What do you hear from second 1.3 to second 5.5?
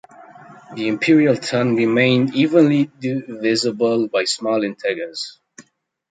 tun remained evenly divisible by small integers.